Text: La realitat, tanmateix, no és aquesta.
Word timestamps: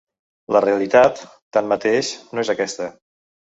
La 0.55 0.61
realitat, 0.65 1.21
tanmateix, 1.59 2.13
no 2.33 2.47
és 2.47 2.53
aquesta. 2.59 2.93